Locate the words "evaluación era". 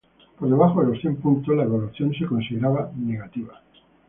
1.61-2.27